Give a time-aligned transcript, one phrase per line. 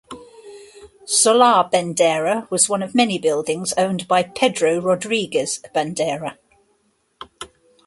[1.05, 6.39] Solar Bandeira was one of many buildings own by Pedro Rodrigues Bandeira.